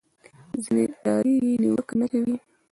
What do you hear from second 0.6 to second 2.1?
ځینې ډارېږي نیوکه نه